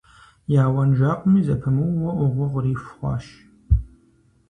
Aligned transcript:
Я 0.61 0.63
уэнжакъми 0.73 1.45
зэпымыууэ 1.47 2.11
Ӏугъуэ 2.17 2.47
къриху 2.51 2.93
хъуащ. 2.95 3.25